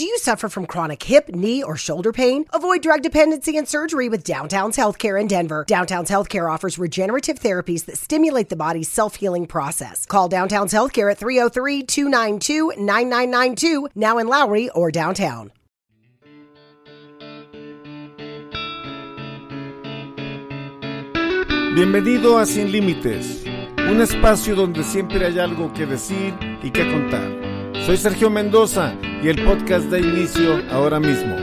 Do 0.00 0.06
you 0.06 0.16
suffer 0.16 0.48
from 0.48 0.64
chronic 0.64 1.02
hip, 1.02 1.28
knee, 1.28 1.62
or 1.62 1.76
shoulder 1.76 2.10
pain? 2.10 2.46
Avoid 2.54 2.80
drug 2.80 3.02
dependency 3.02 3.58
and 3.58 3.68
surgery 3.68 4.08
with 4.08 4.24
Downtown's 4.24 4.74
Healthcare 4.74 5.20
in 5.20 5.26
Denver. 5.26 5.66
Downtown's 5.68 6.08
Healthcare 6.08 6.50
offers 6.50 6.78
regenerative 6.78 7.38
therapies 7.38 7.84
that 7.84 7.98
stimulate 7.98 8.48
the 8.48 8.56
body's 8.56 8.88
self 8.88 9.16
healing 9.16 9.44
process. 9.44 10.06
Call 10.06 10.26
Downtown's 10.26 10.72
Healthcare 10.72 11.10
at 11.10 11.18
303 11.18 11.82
292 11.82 12.82
9992, 12.82 13.88
now 13.94 14.16
in 14.16 14.26
Lowry 14.26 14.70
or 14.70 14.90
downtown. 14.90 15.52
Bienvenido 21.74 22.38
a 22.38 22.46
Sin 22.46 22.72
Límites, 22.72 23.44
un 23.76 24.00
espacio 24.00 24.56
donde 24.56 24.82
siempre 24.82 25.26
hay 25.26 25.38
algo 25.38 25.70
que 25.74 25.84
decir 25.84 26.32
y 26.62 26.70
que 26.70 26.90
contar. 26.90 27.84
Soy 27.84 27.98
Sergio 27.98 28.30
Mendoza 28.30 28.96
y 29.22 29.28
el 29.28 29.44
podcast 29.44 29.86
da 29.90 29.98
inicio 29.98 30.62
ahora 30.70 30.98
mismo. 30.98 31.36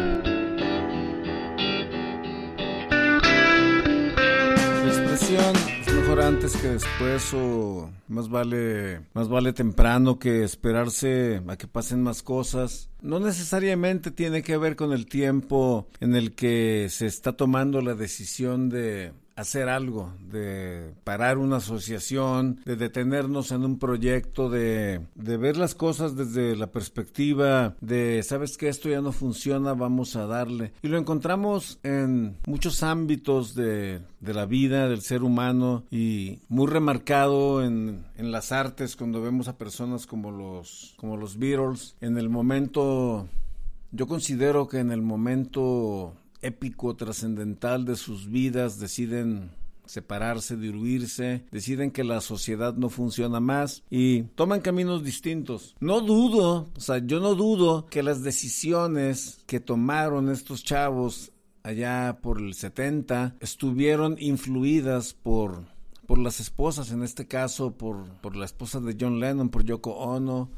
La 4.84 4.88
expresión 4.88 5.56
es 5.86 5.94
mejor 5.94 6.22
antes 6.22 6.58
que 6.58 6.70
después 6.70 7.34
o 7.36 7.92
más 8.08 8.30
vale 8.30 9.02
más 9.14 9.30
vale 9.30 9.54
temprano 9.54 10.18
que 10.18 10.44
esperarse 10.44 11.44
a 11.48 11.56
que 11.56 11.68
pasen 11.68 12.02
más 12.02 12.24
cosas. 12.24 12.90
No 13.02 13.20
necesariamente 13.20 14.10
tiene 14.10 14.42
que 14.42 14.58
ver 14.58 14.76
con 14.76 14.92
el 14.92 15.06
tiempo 15.06 15.88
en 16.00 16.16
el 16.16 16.34
que 16.34 16.88
se 16.90 17.06
está 17.06 17.34
tomando 17.34 17.82
la 17.82 17.94
decisión 17.94 18.70
de 18.70 19.14
hacer 19.38 19.70
algo, 19.70 20.14
de 20.30 20.94
parar 21.04 21.38
una 21.38 21.58
asociación, 21.58 22.60
de 22.66 22.76
detenernos 22.76 23.52
en 23.52 23.64
un 23.64 23.80
proyecto, 23.80 24.50
de, 24.50 25.02
de 25.16 25.38
ver 25.38 25.58
las 25.58 25.76
cosas 25.76 26.16
desde 26.16 26.56
la 26.56 26.68
perspectiva 26.68 27.76
de, 27.82 28.24
sabes 28.24 28.58
que 28.58 28.68
esto 28.68 28.90
ya 28.90 29.02
no 29.02 29.12
funciona, 29.12 29.74
vamos 29.74 30.16
a 30.16 30.26
darle. 30.26 30.74
Y 30.82 30.88
lo 30.88 30.98
encontramos 30.98 31.80
en 31.84 32.38
muchos 32.48 32.84
ámbitos 32.84 33.54
de, 33.56 34.02
de 34.20 34.34
la 34.34 34.46
vida 34.46 34.90
del 34.90 35.02
ser 35.02 35.24
humano 35.24 35.84
y 35.92 36.40
muy 36.50 36.68
remarcado 36.68 37.64
en, 37.64 38.06
en 38.18 38.32
las 38.32 38.52
artes 38.52 38.96
cuando 38.96 39.22
vemos 39.22 39.48
a 39.48 39.58
personas 39.58 40.08
como 40.08 40.32
los, 40.32 40.96
como 40.98 41.16
los 41.16 41.38
Beatles. 41.38 41.96
En 42.02 42.18
el 42.18 42.30
momento, 42.30 43.28
yo 43.92 44.08
considero 44.08 44.68
que 44.68 44.80
en 44.80 44.92
el 44.92 45.02
momento 45.02 46.14
épico, 46.42 46.96
trascendental 46.96 47.86
de 47.86 47.96
sus 47.96 48.30
vidas, 48.30 48.80
deciden 48.80 49.52
separarse, 49.86 50.58
diluirse, 50.58 51.46
deciden 51.52 51.92
que 51.92 52.04
la 52.04 52.22
sociedad 52.22 52.76
no 52.76 52.90
funciona 52.90 53.40
más 53.40 53.84
y 53.90 54.24
toman 54.36 54.62
caminos 54.62 55.04
distintos. 55.04 55.76
No 55.80 56.02
dudo, 56.02 56.70
o 56.76 56.80
sea, 56.80 57.00
yo 57.00 57.20
no 57.20 57.36
dudo 57.36 57.88
que 57.88 58.04
las 58.04 58.24
decisiones 58.24 59.40
que 59.46 59.60
tomaron 59.60 60.30
estos 60.30 60.64
chavos 60.64 61.32
allá 61.64 62.20
por 62.22 62.40
el 62.40 62.54
70 62.54 63.36
estuvieron 63.40 64.18
influidas 64.20 65.14
por 65.14 65.66
por 66.08 66.18
las 66.18 66.40
esposas, 66.40 66.92
en 66.92 67.04
este 67.04 67.28
caso 67.28 67.72
por, 67.72 68.06
por 68.22 68.38
la 68.38 68.46
esposa 68.46 68.80
de 68.80 68.96
John 69.00 69.20
Lennon, 69.20 69.50
por 69.50 69.66
Yoko 69.66 69.92
Ono, 69.92 70.50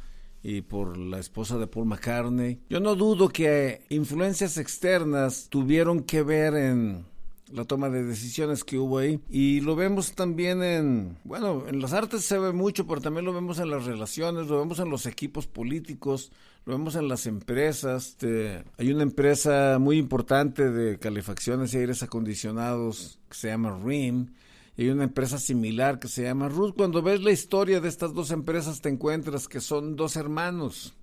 y 0.43 0.61
por 0.61 0.97
la 0.97 1.19
esposa 1.19 1.57
de 1.57 1.67
Paul 1.67 1.87
McCartney. 1.87 2.59
Yo 2.69 2.79
no 2.79 2.95
dudo 2.95 3.29
que 3.29 3.81
influencias 3.89 4.57
externas 4.57 5.47
tuvieron 5.49 6.03
que 6.03 6.23
ver 6.23 6.55
en 6.55 7.05
la 7.51 7.65
toma 7.65 7.89
de 7.89 8.03
decisiones 8.03 8.63
que 8.63 8.77
hubo 8.77 8.99
ahí 8.99 9.19
y 9.29 9.61
lo 9.61 9.75
vemos 9.75 10.13
también 10.13 10.61
en 10.61 11.17
bueno 11.23 11.63
en 11.67 11.81
las 11.81 11.93
artes 11.93 12.23
se 12.23 12.37
ve 12.37 12.51
mucho 12.51 12.85
pero 12.85 13.01
también 13.01 13.25
lo 13.25 13.33
vemos 13.33 13.59
en 13.59 13.71
las 13.71 13.85
relaciones 13.85 14.47
lo 14.47 14.59
vemos 14.59 14.79
en 14.79 14.89
los 14.89 15.07
equipos 15.07 15.47
políticos 15.47 16.31
lo 16.65 16.73
vemos 16.73 16.95
en 16.95 17.07
las 17.07 17.25
empresas 17.25 18.09
este, 18.09 18.63
hay 18.77 18.91
una 18.91 19.03
empresa 19.03 19.77
muy 19.79 19.97
importante 19.97 20.69
de 20.69 20.99
calefacciones 20.99 21.73
y 21.73 21.77
aires 21.77 22.03
acondicionados 22.03 23.17
que 23.29 23.35
se 23.35 23.47
llama 23.47 23.79
RIM 23.83 24.27
y 24.75 24.83
hay 24.83 24.89
una 24.89 25.03
empresa 25.05 25.37
similar 25.37 25.99
que 25.99 26.07
se 26.07 26.23
llama 26.23 26.49
Ruth. 26.49 26.73
Cuando 26.75 27.01
ves 27.01 27.21
la 27.21 27.31
historia 27.31 27.79
de 27.79 27.89
estas 27.89 28.13
dos 28.13 28.31
empresas 28.31 28.81
te 28.81 28.89
encuentras 28.89 29.47
que 29.47 29.59
son 29.59 29.95
dos 29.95 30.15
hermanos, 30.15 30.93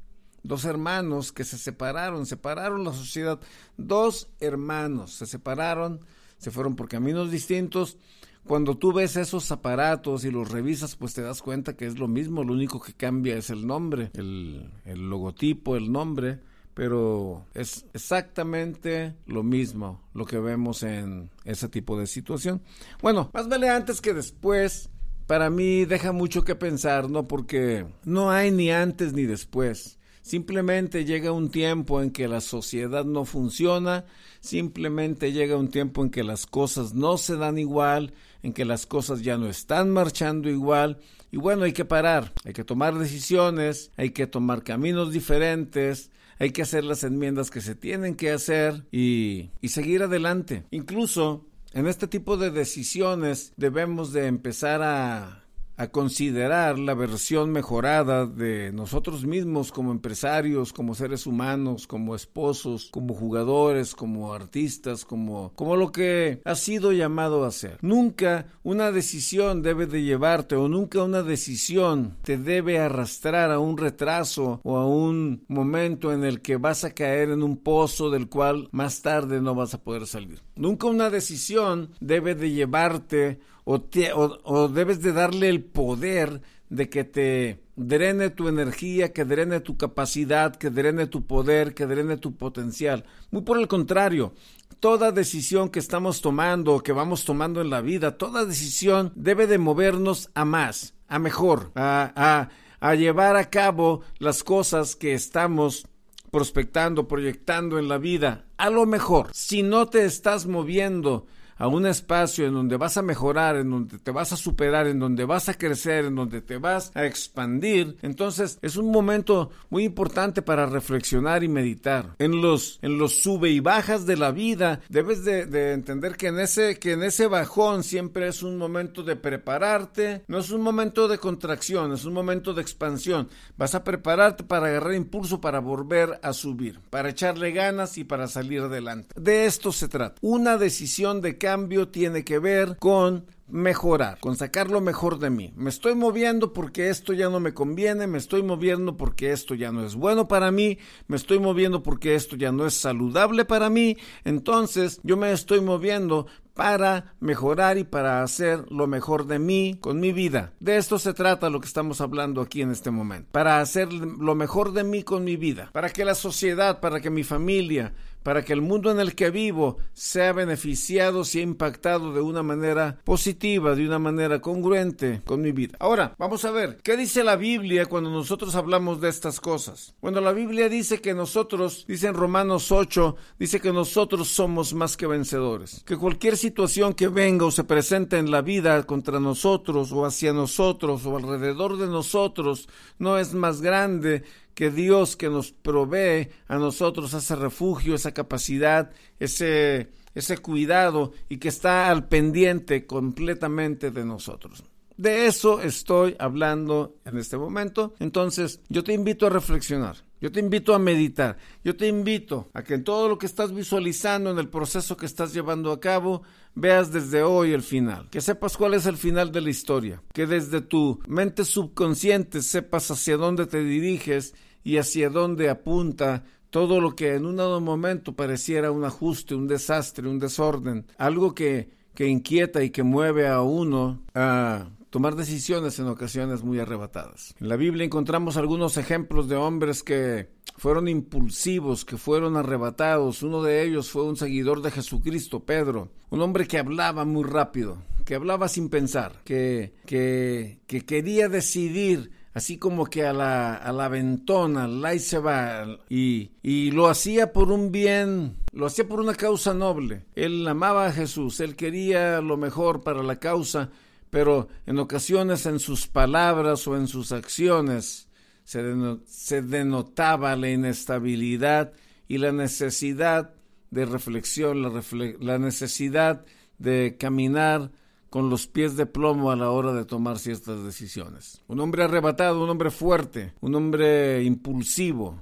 dos 0.42 0.64
hermanos 0.64 1.32
que 1.32 1.44
se 1.44 1.58
separaron, 1.58 2.26
separaron 2.26 2.84
la 2.84 2.92
sociedad, 2.92 3.40
dos 3.76 4.28
hermanos 4.40 5.12
se 5.12 5.26
separaron, 5.26 6.00
se 6.38 6.50
fueron 6.50 6.76
por 6.76 6.88
caminos 6.88 7.30
distintos. 7.30 7.98
Cuando 8.46 8.76
tú 8.76 8.92
ves 8.92 9.16
esos 9.16 9.50
aparatos 9.50 10.24
y 10.24 10.30
los 10.30 10.50
revisas, 10.50 10.94
pues 10.94 11.14
te 11.14 11.22
das 11.22 11.42
cuenta 11.42 11.76
que 11.76 11.86
es 11.86 11.98
lo 11.98 12.06
mismo, 12.06 12.44
lo 12.44 12.52
único 12.52 12.80
que 12.80 12.92
cambia 12.92 13.36
es 13.36 13.50
el 13.50 13.66
nombre, 13.66 14.10
el, 14.14 14.70
el 14.84 15.10
logotipo, 15.10 15.76
el 15.76 15.90
nombre 15.90 16.38
pero 16.76 17.46
es 17.54 17.86
exactamente 17.94 19.14
lo 19.24 19.42
mismo 19.42 20.02
lo 20.12 20.26
que 20.26 20.38
vemos 20.38 20.82
en 20.82 21.30
ese 21.46 21.70
tipo 21.70 21.98
de 21.98 22.06
situación. 22.06 22.60
Bueno, 23.00 23.30
más 23.32 23.48
vale 23.48 23.70
antes 23.70 24.02
que 24.02 24.12
después. 24.12 24.90
Para 25.26 25.48
mí 25.48 25.86
deja 25.86 26.12
mucho 26.12 26.44
que 26.44 26.54
pensar, 26.54 27.08
¿no? 27.08 27.26
Porque 27.26 27.86
no 28.04 28.30
hay 28.30 28.50
ni 28.50 28.70
antes 28.70 29.14
ni 29.14 29.22
después. 29.22 29.98
Simplemente 30.20 31.06
llega 31.06 31.32
un 31.32 31.50
tiempo 31.50 32.02
en 32.02 32.10
que 32.10 32.28
la 32.28 32.42
sociedad 32.42 33.06
no 33.06 33.24
funciona, 33.24 34.04
simplemente 34.40 35.32
llega 35.32 35.56
un 35.56 35.68
tiempo 35.68 36.02
en 36.02 36.10
que 36.10 36.24
las 36.24 36.44
cosas 36.44 36.92
no 36.92 37.16
se 37.16 37.36
dan 37.36 37.56
igual, 37.56 38.12
en 38.42 38.52
que 38.52 38.66
las 38.66 38.84
cosas 38.84 39.22
ya 39.22 39.38
no 39.38 39.48
están 39.48 39.90
marchando 39.90 40.50
igual. 40.50 40.98
Y 41.32 41.38
bueno, 41.38 41.62
hay 41.62 41.72
que 41.72 41.86
parar, 41.86 42.34
hay 42.44 42.52
que 42.52 42.64
tomar 42.64 42.98
decisiones, 42.98 43.92
hay 43.96 44.10
que 44.10 44.26
tomar 44.26 44.62
caminos 44.62 45.10
diferentes, 45.10 46.10
hay 46.38 46.50
que 46.50 46.62
hacer 46.62 46.84
las 46.84 47.04
enmiendas 47.04 47.50
que 47.50 47.60
se 47.60 47.74
tienen 47.74 48.14
que 48.14 48.30
hacer 48.30 48.84
y, 48.92 49.50
y 49.60 49.68
seguir 49.68 50.02
adelante. 50.02 50.64
Incluso 50.70 51.46
en 51.72 51.86
este 51.86 52.06
tipo 52.06 52.36
de 52.36 52.50
decisiones 52.50 53.52
debemos 53.56 54.12
de 54.12 54.26
empezar 54.26 54.82
a 54.82 55.45
a 55.76 55.88
considerar 55.88 56.78
la 56.78 56.94
versión 56.94 57.50
mejorada 57.50 58.26
de 58.26 58.72
nosotros 58.72 59.26
mismos 59.26 59.72
como 59.72 59.92
empresarios, 59.92 60.72
como 60.72 60.94
seres 60.94 61.26
humanos, 61.26 61.86
como 61.86 62.14
esposos, 62.14 62.88
como 62.90 63.14
jugadores, 63.14 63.94
como 63.94 64.32
artistas, 64.32 65.04
como, 65.04 65.52
como 65.54 65.76
lo 65.76 65.92
que 65.92 66.40
ha 66.44 66.54
sido 66.54 66.92
llamado 66.92 67.44
a 67.44 67.50
ser. 67.50 67.78
Nunca 67.82 68.46
una 68.62 68.90
decisión 68.90 69.62
debe 69.62 69.86
de 69.86 70.02
llevarte 70.02 70.56
o 70.56 70.68
nunca 70.68 71.02
una 71.02 71.22
decisión 71.22 72.16
te 72.22 72.38
debe 72.38 72.78
arrastrar 72.78 73.50
a 73.50 73.58
un 73.58 73.76
retraso 73.76 74.60
o 74.62 74.78
a 74.78 74.86
un 74.86 75.44
momento 75.48 76.12
en 76.12 76.24
el 76.24 76.40
que 76.40 76.56
vas 76.56 76.84
a 76.84 76.92
caer 76.92 77.30
en 77.30 77.42
un 77.42 77.56
pozo 77.56 78.10
del 78.10 78.28
cual 78.28 78.68
más 78.72 79.02
tarde 79.02 79.40
no 79.40 79.54
vas 79.54 79.74
a 79.74 79.82
poder 79.82 80.06
salir. 80.06 80.42
Nunca 80.54 80.86
una 80.86 81.10
decisión 81.10 81.90
debe 82.00 82.34
de 82.34 82.50
llevarte 82.50 83.40
o, 83.66 84.38
o, 84.44 84.68
debes 84.68 85.02
de 85.02 85.12
darle 85.12 85.48
el 85.48 85.64
poder 85.64 86.40
de 86.70 86.88
que 86.88 87.02
te 87.02 87.60
drene 87.74 88.30
tu 88.30 88.48
energía, 88.48 89.12
que 89.12 89.24
drene 89.24 89.60
tu 89.60 89.76
capacidad, 89.76 90.54
que 90.54 90.70
drene 90.70 91.08
tu 91.08 91.26
poder, 91.26 91.74
que 91.74 91.86
drene 91.86 92.16
tu 92.16 92.36
potencial. 92.36 93.04
Muy 93.30 93.42
por 93.42 93.58
el 93.58 93.66
contrario, 93.66 94.34
toda 94.78 95.10
decisión 95.10 95.68
que 95.68 95.80
estamos 95.80 96.20
tomando, 96.20 96.80
que 96.80 96.92
vamos 96.92 97.24
tomando 97.24 97.60
en 97.60 97.70
la 97.70 97.80
vida, 97.80 98.16
toda 98.16 98.44
decisión 98.44 99.12
debe 99.16 99.48
de 99.48 99.58
movernos 99.58 100.30
a 100.34 100.44
más, 100.44 100.94
a 101.08 101.18
mejor, 101.18 101.72
a, 101.74 102.48
a 102.78 102.94
llevar 102.94 103.34
a 103.34 103.50
cabo 103.50 104.02
las 104.18 104.44
cosas 104.44 104.94
que 104.94 105.12
estamos 105.12 105.88
prospectando, 106.30 107.08
proyectando 107.08 107.80
en 107.80 107.88
la 107.88 107.98
vida. 107.98 108.44
A 108.58 108.70
lo 108.70 108.86
mejor, 108.86 109.30
si 109.32 109.64
no 109.64 109.88
te 109.88 110.04
estás 110.04 110.46
moviendo 110.46 111.26
a 111.56 111.68
un 111.68 111.86
espacio 111.86 112.46
en 112.46 112.54
donde 112.54 112.76
vas 112.76 112.96
a 112.96 113.02
mejorar, 113.02 113.56
en 113.56 113.70
donde 113.70 113.98
te 113.98 114.10
vas 114.10 114.32
a 114.32 114.36
superar, 114.36 114.86
en 114.86 114.98
donde 114.98 115.24
vas 115.24 115.48
a 115.48 115.54
crecer, 115.54 116.06
en 116.06 116.14
donde 116.14 116.40
te 116.40 116.58
vas 116.58 116.92
a 116.94 117.04
expandir, 117.06 117.96
entonces 118.02 118.58
es 118.62 118.76
un 118.76 118.90
momento 118.90 119.50
muy 119.70 119.84
importante 119.84 120.42
para 120.42 120.66
reflexionar 120.66 121.44
y 121.44 121.48
meditar. 121.48 122.14
En 122.18 122.40
los, 122.40 122.78
en 122.82 122.98
los 122.98 123.22
sube 123.22 123.50
y 123.50 123.60
bajas 123.60 124.06
de 124.06 124.16
la 124.16 124.30
vida, 124.30 124.80
debes 124.88 125.24
de, 125.24 125.46
de 125.46 125.72
entender 125.72 126.16
que 126.16 126.28
en 126.28 126.38
ese, 126.38 126.78
que 126.78 126.92
en 126.92 127.02
ese 127.02 127.26
bajón 127.26 127.82
siempre 127.82 128.28
es 128.28 128.42
un 128.42 128.56
momento 128.56 129.02
de 129.02 129.16
prepararte, 129.16 130.24
no 130.28 130.38
es 130.38 130.50
un 130.50 130.62
momento 130.62 131.08
de 131.08 131.18
contracción, 131.18 131.92
es 131.92 132.04
un 132.04 132.12
momento 132.12 132.54
de 132.54 132.62
expansión. 132.62 133.28
Vas 133.56 133.74
a 133.74 133.84
prepararte 133.84 134.44
para 134.44 134.66
agarrar 134.66 134.94
impulso 134.94 135.40
para 135.40 135.60
volver 135.60 136.18
a 136.22 136.32
subir, 136.32 136.80
para 136.90 137.10
echarle 137.10 137.52
ganas 137.52 137.98
y 137.98 138.04
para 138.04 138.28
salir 138.28 138.62
adelante. 138.62 139.08
De 139.20 139.46
esto 139.46 139.72
se 139.72 139.88
trata. 139.88 140.16
Una 140.20 140.56
decisión 140.56 141.20
de 141.20 141.38
cambio 141.46 141.86
tiene 141.86 142.24
que 142.24 142.40
ver 142.40 142.76
con 142.76 143.24
mejorar, 143.48 144.18
con 144.20 144.36
sacar 144.36 144.70
lo 144.70 144.80
mejor 144.80 145.18
de 145.18 145.30
mí. 145.30 145.52
Me 145.56 145.70
estoy 145.70 145.94
moviendo 145.94 146.52
porque 146.52 146.88
esto 146.88 147.12
ya 147.12 147.28
no 147.28 147.40
me 147.40 147.54
conviene, 147.54 148.06
me 148.06 148.18
estoy 148.18 148.42
moviendo 148.42 148.96
porque 148.96 149.32
esto 149.32 149.54
ya 149.54 149.72
no 149.72 149.84
es 149.84 149.94
bueno 149.94 150.28
para 150.28 150.50
mí, 150.50 150.78
me 151.06 151.16
estoy 151.16 151.38
moviendo 151.38 151.82
porque 151.82 152.14
esto 152.14 152.36
ya 152.36 152.52
no 152.52 152.66
es 152.66 152.74
saludable 152.74 153.44
para 153.44 153.70
mí, 153.70 153.96
entonces 154.24 155.00
yo 155.02 155.16
me 155.16 155.32
estoy 155.32 155.60
moviendo 155.60 156.26
para 156.56 157.14
mejorar 157.20 157.76
y 157.76 157.84
para 157.84 158.22
hacer 158.22 158.64
lo 158.72 158.86
mejor 158.86 159.26
de 159.26 159.38
mí 159.38 159.76
con 159.78 160.00
mi 160.00 160.12
vida. 160.12 160.54
De 160.58 160.78
esto 160.78 160.98
se 160.98 161.12
trata 161.12 161.50
lo 161.50 161.60
que 161.60 161.66
estamos 161.66 162.00
hablando 162.00 162.40
aquí 162.40 162.62
en 162.62 162.70
este 162.70 162.90
momento. 162.90 163.28
Para 163.30 163.60
hacer 163.60 163.92
lo 163.92 164.34
mejor 164.34 164.72
de 164.72 164.82
mí 164.82 165.02
con 165.02 165.22
mi 165.22 165.36
vida. 165.36 165.68
Para 165.72 165.90
que 165.90 166.06
la 166.06 166.14
sociedad, 166.14 166.80
para 166.80 167.00
que 167.00 167.10
mi 167.10 167.24
familia, 167.24 167.92
para 168.22 168.42
que 168.42 168.54
el 168.54 168.60
mundo 168.60 168.90
en 168.90 168.98
el 168.98 169.14
que 169.14 169.30
vivo 169.30 169.76
sea 169.92 170.32
beneficiado, 170.32 171.24
sea 171.24 171.42
impactado 171.42 172.12
de 172.12 172.22
una 172.22 172.42
manera 172.42 172.98
positiva, 173.04 173.35
de 173.38 173.86
una 173.86 173.98
manera 173.98 174.40
congruente 174.40 175.20
con 175.24 175.42
mi 175.42 175.52
vida. 175.52 175.76
Ahora, 175.78 176.14
vamos 176.18 176.44
a 176.44 176.50
ver, 176.50 176.78
¿qué 176.82 176.96
dice 176.96 177.22
la 177.22 177.36
Biblia 177.36 177.84
cuando 177.84 178.10
nosotros 178.10 178.54
hablamos 178.54 179.00
de 179.00 179.10
estas 179.10 179.40
cosas? 179.40 179.94
Cuando 180.00 180.20
la 180.20 180.32
Biblia 180.32 180.68
dice 180.68 181.00
que 181.00 181.12
nosotros, 181.12 181.84
dice 181.86 182.08
en 182.08 182.14
Romanos 182.14 182.72
8, 182.72 183.14
dice 183.38 183.60
que 183.60 183.72
nosotros 183.72 184.28
somos 184.28 184.72
más 184.72 184.96
que 184.96 185.06
vencedores, 185.06 185.82
que 185.84 185.96
cualquier 185.96 186.36
situación 186.36 186.94
que 186.94 187.08
venga 187.08 187.44
o 187.44 187.50
se 187.50 187.64
presente 187.64 188.16
en 188.18 188.30
la 188.30 188.40
vida 188.40 188.82
contra 188.84 189.20
nosotros 189.20 189.92
o 189.92 190.06
hacia 190.06 190.32
nosotros 190.32 191.04
o 191.04 191.16
alrededor 191.16 191.76
de 191.76 191.86
nosotros 191.86 192.68
no 192.98 193.18
es 193.18 193.34
más 193.34 193.60
grande 193.60 194.24
que 194.54 194.70
Dios 194.70 195.16
que 195.16 195.28
nos 195.28 195.52
provee 195.52 196.30
a 196.48 196.56
nosotros 196.56 197.12
ese 197.12 197.36
refugio, 197.36 197.94
esa 197.94 198.12
capacidad, 198.12 198.90
ese, 199.20 199.90
ese 200.16 200.38
cuidado 200.38 201.12
y 201.28 201.36
que 201.36 201.48
está 201.48 201.90
al 201.90 202.08
pendiente 202.08 202.86
completamente 202.86 203.90
de 203.90 204.04
nosotros. 204.04 204.64
De 204.96 205.26
eso 205.26 205.60
estoy 205.60 206.16
hablando 206.18 206.96
en 207.04 207.18
este 207.18 207.36
momento. 207.36 207.94
Entonces, 207.98 208.60
yo 208.70 208.82
te 208.82 208.94
invito 208.94 209.26
a 209.26 209.30
reflexionar. 209.30 209.96
Yo 210.18 210.32
te 210.32 210.40
invito 210.40 210.74
a 210.74 210.78
meditar. 210.78 211.36
Yo 211.62 211.76
te 211.76 211.86
invito 211.86 212.48
a 212.54 212.62
que 212.62 212.74
en 212.74 212.84
todo 212.84 213.06
lo 213.06 213.18
que 213.18 213.26
estás 213.26 213.52
visualizando, 213.54 214.30
en 214.30 214.38
el 214.38 214.48
proceso 214.48 214.96
que 214.96 215.04
estás 215.04 215.34
llevando 215.34 215.70
a 215.70 215.80
cabo, 215.80 216.22
veas 216.54 216.90
desde 216.90 217.22
hoy 217.22 217.52
el 217.52 217.62
final. 217.62 218.08
Que 218.08 218.22
sepas 218.22 218.56
cuál 218.56 218.72
es 218.72 218.86
el 218.86 218.96
final 218.96 219.30
de 219.32 219.42
la 219.42 219.50
historia. 219.50 220.02
Que 220.14 220.26
desde 220.26 220.62
tu 220.62 220.98
mente 221.06 221.44
subconsciente 221.44 222.40
sepas 222.40 222.90
hacia 222.90 223.18
dónde 223.18 223.44
te 223.44 223.62
diriges 223.62 224.34
y 224.64 224.78
hacia 224.78 225.10
dónde 225.10 225.50
apunta 225.50 226.24
todo 226.50 226.80
lo 226.80 226.96
que 226.96 227.14
en 227.14 227.26
un 227.26 227.36
dado 227.36 227.60
momento 227.60 228.14
pareciera 228.14 228.70
un 228.70 228.84
ajuste, 228.84 229.34
un 229.34 229.46
desastre, 229.46 230.08
un 230.08 230.18
desorden, 230.18 230.86
algo 230.98 231.34
que, 231.34 231.70
que 231.94 232.06
inquieta 232.06 232.62
y 232.62 232.70
que 232.70 232.82
mueve 232.82 233.28
a 233.28 233.42
uno 233.42 234.02
a 234.14 234.68
tomar 234.90 235.14
decisiones 235.14 235.78
en 235.78 235.88
ocasiones 235.88 236.42
muy 236.42 236.58
arrebatadas. 236.58 237.34
En 237.40 237.48
la 237.48 237.56
Biblia 237.56 237.84
encontramos 237.84 238.36
algunos 238.36 238.76
ejemplos 238.76 239.28
de 239.28 239.36
hombres 239.36 239.82
que 239.82 240.30
fueron 240.56 240.88
impulsivos, 240.88 241.84
que 241.84 241.96
fueron 241.96 242.36
arrebatados. 242.36 243.22
Uno 243.22 243.42
de 243.42 243.62
ellos 243.62 243.90
fue 243.90 244.04
un 244.04 244.16
seguidor 244.16 244.62
de 244.62 244.70
Jesucristo, 244.70 245.40
Pedro, 245.40 245.90
un 246.08 246.22
hombre 246.22 246.46
que 246.46 246.58
hablaba 246.58 247.04
muy 247.04 247.24
rápido, 247.24 247.76
que 248.04 248.14
hablaba 248.14 248.48
sin 248.48 248.70
pensar, 248.70 249.20
que, 249.24 249.74
que, 249.84 250.60
que 250.66 250.86
quería 250.86 251.28
decidir 251.28 252.10
así 252.36 252.58
como 252.58 252.84
que 252.84 253.06
a 253.06 253.14
la, 253.14 253.54
a 253.54 253.72
la 253.72 253.88
ventona, 253.88 254.68
la 254.68 254.98
se 254.98 255.18
va, 255.18 255.64
y, 255.88 256.32
y 256.42 256.70
lo 256.70 256.86
hacía 256.86 257.32
por 257.32 257.50
un 257.50 257.72
bien, 257.72 258.36
lo 258.52 258.66
hacía 258.66 258.86
por 258.86 259.00
una 259.00 259.14
causa 259.14 259.54
noble. 259.54 260.04
Él 260.14 260.46
amaba 260.46 260.84
a 260.84 260.92
Jesús, 260.92 261.40
él 261.40 261.56
quería 261.56 262.20
lo 262.20 262.36
mejor 262.36 262.82
para 262.82 263.02
la 263.02 263.18
causa, 263.18 263.70
pero 264.10 264.48
en 264.66 264.78
ocasiones 264.78 265.46
en 265.46 265.58
sus 265.58 265.86
palabras 265.86 266.68
o 266.68 266.76
en 266.76 266.88
sus 266.88 267.10
acciones 267.10 268.06
se, 268.44 268.62
se 269.06 269.40
denotaba 269.40 270.36
la 270.36 270.50
inestabilidad 270.50 271.72
y 272.06 272.18
la 272.18 272.32
necesidad 272.32 273.30
de 273.70 273.86
reflexión, 273.86 274.60
la, 274.60 274.82
la 275.20 275.38
necesidad 275.38 276.26
de 276.58 276.98
caminar 277.00 277.70
con 278.16 278.30
los 278.30 278.46
pies 278.46 278.78
de 278.78 278.86
plomo 278.86 279.30
a 279.30 279.36
la 279.36 279.50
hora 279.50 279.74
de 279.74 279.84
tomar 279.84 280.18
ciertas 280.18 280.64
decisiones. 280.64 281.42
Un 281.48 281.60
hombre 281.60 281.84
arrebatado, 281.84 282.42
un 282.42 282.48
hombre 282.48 282.70
fuerte, 282.70 283.34
un 283.42 283.54
hombre 283.54 284.24
impulsivo, 284.24 285.20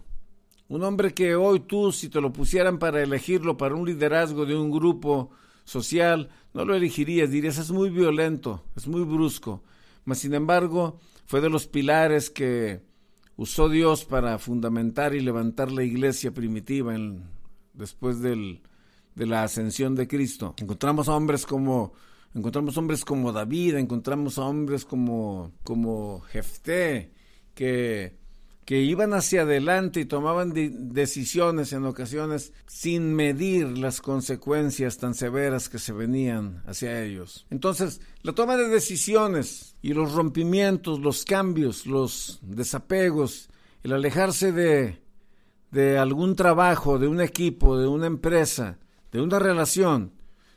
un 0.68 0.84
hombre 0.84 1.12
que 1.12 1.34
hoy 1.34 1.58
tú, 1.58 1.90
si 1.90 2.08
te 2.08 2.20
lo 2.20 2.32
pusieran 2.32 2.78
para 2.78 3.02
elegirlo 3.02 3.56
para 3.56 3.74
un 3.74 3.84
liderazgo 3.84 4.46
de 4.46 4.54
un 4.54 4.70
grupo 4.70 5.30
social, 5.64 6.30
no 6.52 6.64
lo 6.64 6.72
elegirías, 6.72 7.32
dirías 7.32 7.58
es 7.58 7.72
muy 7.72 7.90
violento, 7.90 8.62
es 8.76 8.86
muy 8.86 9.02
brusco. 9.02 9.64
Mas 10.04 10.18
sin 10.18 10.32
embargo, 10.32 11.00
fue 11.26 11.40
de 11.40 11.50
los 11.50 11.66
pilares 11.66 12.30
que 12.30 12.80
usó 13.34 13.68
Dios 13.68 14.04
para 14.04 14.38
fundamentar 14.38 15.16
y 15.16 15.20
levantar 15.20 15.72
la 15.72 15.82
iglesia 15.82 16.30
primitiva 16.30 16.94
después 17.72 18.20
de 18.20 18.60
la 19.16 19.42
ascensión 19.42 19.96
de 19.96 20.06
Cristo. 20.06 20.54
Encontramos 20.58 21.08
a 21.08 21.16
hombres 21.16 21.44
como 21.44 21.92
Encontramos 22.34 22.76
hombres 22.76 23.04
como 23.04 23.32
David, 23.32 23.76
encontramos 23.76 24.38
a 24.38 24.44
hombres 24.44 24.84
como, 24.84 25.52
como 25.62 26.20
Jefté, 26.20 27.12
que, 27.54 28.16
que 28.64 28.80
iban 28.80 29.14
hacia 29.14 29.42
adelante 29.42 30.00
y 30.00 30.04
tomaban 30.04 30.52
decisiones 30.52 31.72
en 31.72 31.84
ocasiones 31.84 32.52
sin 32.66 33.14
medir 33.14 33.78
las 33.78 34.00
consecuencias 34.00 34.98
tan 34.98 35.14
severas 35.14 35.68
que 35.68 35.78
se 35.78 35.92
venían 35.92 36.62
hacia 36.66 37.04
ellos. 37.04 37.46
Entonces, 37.50 38.00
la 38.22 38.32
toma 38.32 38.56
de 38.56 38.66
decisiones 38.66 39.76
y 39.80 39.92
los 39.92 40.12
rompimientos, 40.12 40.98
los 40.98 41.24
cambios, 41.24 41.86
los 41.86 42.40
desapegos, 42.42 43.48
el 43.84 43.92
alejarse 43.92 44.50
de, 44.50 44.98
de 45.70 45.98
algún 45.98 46.34
trabajo, 46.34 46.98
de 46.98 47.06
un 47.06 47.20
equipo, 47.20 47.78
de 47.78 47.86
una 47.86 48.06
empresa, 48.06 48.78
de 49.12 49.20
una 49.20 49.38
relación, 49.38 50.13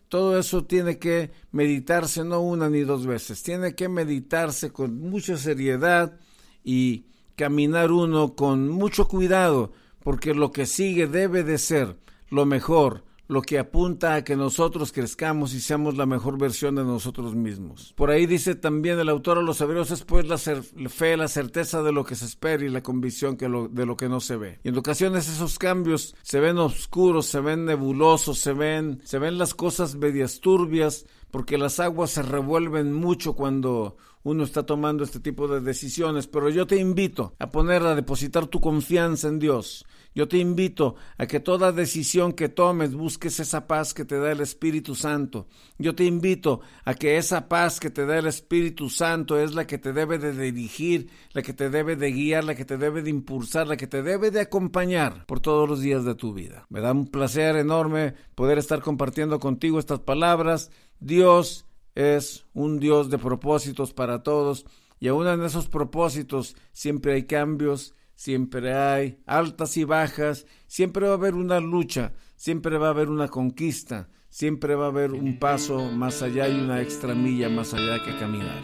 todo 0.09 0.39
eso 0.39 0.65
tiene 0.65 0.99
que 0.99 1.31
meditarse 1.51 2.23
no 2.23 2.39
una 2.41 2.69
ni 2.69 2.81
dos 2.81 3.05
veces, 3.05 3.43
tiene 3.43 3.75
que 3.75 3.89
meditarse 3.89 4.71
con 4.71 4.99
mucha 4.99 5.37
seriedad 5.37 6.19
y 6.63 7.05
caminar 7.35 7.91
uno 7.91 8.35
con 8.35 8.69
mucho 8.69 9.07
cuidado, 9.07 9.71
porque 10.03 10.33
lo 10.33 10.51
que 10.51 10.65
sigue 10.65 11.07
debe 11.07 11.43
de 11.43 11.57
ser 11.57 11.97
lo 12.29 12.45
mejor, 12.45 13.03
lo 13.27 13.41
que 13.41 13.59
apunta 13.59 14.15
a 14.15 14.23
que 14.23 14.35
nosotros 14.35 14.91
crezcamos 14.91 15.53
y 15.53 15.59
seamos 15.59 15.97
la 15.97 16.05
mejor 16.05 16.37
versión 16.37 16.75
de 16.75 16.83
nosotros 16.83 17.35
mismos. 17.35 17.93
Por 17.95 18.09
ahí 18.09 18.25
dice 18.25 18.55
también 18.55 18.99
el 18.99 19.09
autor 19.09 19.37
a 19.37 19.41
los 19.41 19.59
hebreos 19.61 19.91
es 19.91 20.03
pues 20.03 20.25
la 20.27 20.37
fe, 20.37 21.17
la 21.17 21.27
certeza 21.27 21.83
de 21.83 21.91
lo 21.91 22.05
que 22.05 22.15
se 22.15 22.25
espera 22.25 22.63
y 22.63 22.69
la 22.69 22.83
convicción 22.83 23.37
de 23.37 23.85
lo 23.85 23.97
que 23.97 24.09
no 24.09 24.19
se 24.19 24.37
ve. 24.37 24.59
Y 24.63 24.69
en 24.69 24.77
ocasiones 24.77 25.27
esos 25.27 25.59
cambios 25.59 26.15
se 26.21 26.39
ven 26.39 26.57
oscuros, 26.57 27.25
se 27.25 27.39
ven 27.39 27.65
nebulosos, 27.65 28.39
se 28.39 28.53
ven, 28.53 29.01
se 29.03 29.19
ven 29.19 29.37
las 29.37 29.53
cosas 29.53 29.95
medias 29.95 30.39
turbias, 30.39 31.05
porque 31.31 31.57
las 31.57 31.79
aguas 31.79 32.11
se 32.11 32.23
revuelven 32.23 32.93
mucho 32.93 33.33
cuando 33.33 33.97
uno 34.29 34.43
está 34.43 34.65
tomando 34.65 35.03
este 35.03 35.19
tipo 35.19 35.47
de 35.47 35.61
decisiones, 35.61 36.27
pero 36.27 36.49
yo 36.49 36.67
te 36.67 36.77
invito 36.77 37.33
a 37.39 37.49
poner 37.49 37.83
a 37.83 37.95
depositar 37.95 38.47
tu 38.47 38.59
confianza 38.59 39.27
en 39.27 39.39
Dios, 39.39 39.85
yo 40.17 40.27
te 40.27 40.39
invito 40.39 40.95
a 41.19 41.27
que 41.27 41.39
toda 41.39 41.71
decisión 41.71 42.33
que 42.33 42.49
tomes 42.49 42.95
busques 42.95 43.39
esa 43.39 43.67
paz 43.67 43.93
que 43.93 44.03
te 44.03 44.17
da 44.17 44.31
el 44.31 44.41
Espíritu 44.41 44.95
Santo. 44.95 45.47
Yo 45.77 45.93
te 45.93 46.05
invito 46.05 46.61
a 46.85 46.95
que 46.95 47.17
esa 47.17 47.47
paz 47.47 47.79
que 47.79 47.91
te 47.91 48.03
da 48.07 48.17
el 48.17 48.25
Espíritu 48.25 48.89
Santo 48.89 49.39
es 49.39 49.53
la 49.53 49.67
que 49.67 49.77
te 49.77 49.93
debe 49.93 50.17
de 50.17 50.33
dirigir, 50.33 51.11
la 51.33 51.43
que 51.43 51.53
te 51.53 51.69
debe 51.69 51.95
de 51.95 52.11
guiar, 52.11 52.45
la 52.45 52.55
que 52.55 52.65
te 52.65 52.79
debe 52.79 53.03
de 53.03 53.11
impulsar, 53.11 53.67
la 53.67 53.77
que 53.77 53.85
te 53.85 54.01
debe 54.01 54.31
de 54.31 54.41
acompañar 54.41 55.27
por 55.27 55.39
todos 55.39 55.69
los 55.69 55.81
días 55.81 56.03
de 56.03 56.15
tu 56.15 56.33
vida. 56.33 56.65
Me 56.69 56.81
da 56.81 56.93
un 56.93 57.05
placer 57.05 57.55
enorme 57.55 58.15
poder 58.33 58.57
estar 58.57 58.81
compartiendo 58.81 59.39
contigo 59.39 59.77
estas 59.77 59.99
palabras. 59.99 60.71
Dios 60.99 61.67
es 61.97 62.45
un 62.53 62.79
Dios 62.79 63.09
de 63.09 63.17
propósitos 63.17 63.91
para 63.91 64.21
todos 64.21 64.67
y 64.99 65.07
aún 65.07 65.27
en 65.27 65.43
esos 65.43 65.67
propósitos 65.67 66.55
siempre 66.71 67.13
hay 67.13 67.23
cambios, 67.23 67.95
siempre 68.13 68.75
hay 68.75 69.19
altas 69.25 69.77
y 69.77 69.83
bajas, 69.83 70.45
siempre 70.67 71.07
va 71.07 71.13
a 71.13 71.17
haber 71.17 71.33
una 71.33 71.59
lucha, 71.59 72.13
siempre 72.35 72.77
va 72.77 72.87
a 72.87 72.91
haber 72.91 73.09
una 73.09 73.29
conquista, 73.29 74.09
siempre 74.29 74.75
va 74.75 74.85
a 74.85 74.89
haber 74.89 75.11
un 75.13 75.39
paso 75.39 75.91
más 75.91 76.21
allá 76.21 76.47
y 76.47 76.59
una 76.59 76.83
extra 76.83 77.15
milla 77.15 77.49
más 77.49 77.73
allá 77.73 78.03
que 78.03 78.15
caminar. 78.19 78.61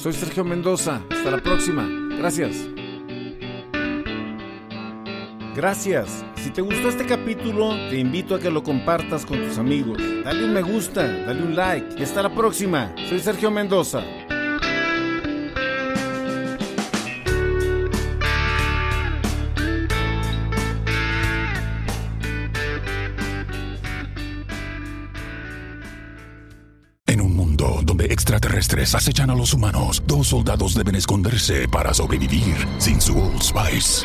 Soy 0.00 0.12
Sergio 0.12 0.44
Mendoza, 0.44 1.04
hasta 1.10 1.32
la 1.32 1.42
próxima, 1.42 1.88
gracias. 2.18 2.79
Gracias. 5.54 6.24
Si 6.36 6.50
te 6.50 6.62
gustó 6.62 6.88
este 6.88 7.06
capítulo, 7.06 7.70
te 7.90 7.98
invito 7.98 8.34
a 8.34 8.40
que 8.40 8.50
lo 8.50 8.62
compartas 8.62 9.26
con 9.26 9.38
tus 9.46 9.58
amigos. 9.58 9.98
Dale 10.24 10.44
un 10.44 10.52
me 10.52 10.62
gusta, 10.62 11.06
dale 11.06 11.42
un 11.42 11.56
like 11.56 11.96
y 11.98 12.02
hasta 12.02 12.22
la 12.22 12.34
próxima. 12.34 12.94
Soy 13.08 13.20
Sergio 13.20 13.50
Mendoza. 13.50 14.02
extraterrestres 28.30 28.94
acechan 28.94 29.30
a 29.30 29.34
los 29.34 29.54
humanos, 29.54 30.02
dos 30.06 30.28
soldados 30.28 30.74
deben 30.74 30.94
esconderse 30.94 31.66
para 31.68 31.92
sobrevivir 31.92 32.54
sin 32.78 33.00
su 33.00 33.18
Old 33.18 33.42
Spice. 33.42 34.04